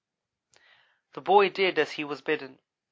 [1.13, 2.57] The boy did as he was bidden.